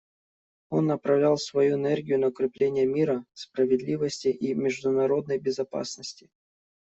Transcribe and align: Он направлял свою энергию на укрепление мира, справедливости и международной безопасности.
Он 0.71 0.87
направлял 0.87 1.37
свою 1.37 1.75
энергию 1.75 2.17
на 2.19 2.29
укрепление 2.29 2.87
мира, 2.87 3.23
справедливости 3.35 4.29
и 4.29 4.55
международной 4.55 5.37
безопасности. 5.37 6.27